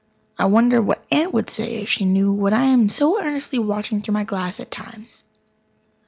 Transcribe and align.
I 0.39 0.45
wonder 0.45 0.81
what 0.81 1.05
Aunt 1.11 1.31
would 1.31 1.47
say 1.51 1.75
if 1.75 1.89
she 1.89 2.05
knew 2.05 2.31
what 2.33 2.53
I 2.53 2.63
am 2.63 2.89
so 2.89 3.21
earnestly 3.21 3.59
watching 3.59 4.01
through 4.01 4.15
my 4.15 4.23
glass 4.23 4.59
at 4.59 4.71
times. 4.71 5.21